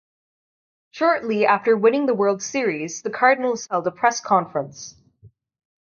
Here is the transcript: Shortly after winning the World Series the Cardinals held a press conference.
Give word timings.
Shortly 0.89 1.45
after 1.45 1.77
winning 1.77 2.07
the 2.07 2.15
World 2.15 2.41
Series 2.41 3.03
the 3.03 3.11
Cardinals 3.11 3.67
held 3.69 3.85
a 3.85 3.91
press 3.91 4.19
conference. 4.19 4.95